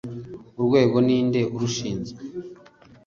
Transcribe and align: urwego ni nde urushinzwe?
urwego 0.57 0.97
ni 1.05 1.17
nde 1.27 1.41
urushinzwe? 1.55 2.19